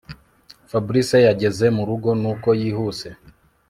Fabric 0.69 1.09
yageze 1.27 1.65
murugo 1.75 2.09
nuko 2.21 2.49
yihuse 2.59 3.07